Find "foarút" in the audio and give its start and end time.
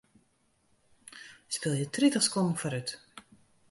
2.63-2.95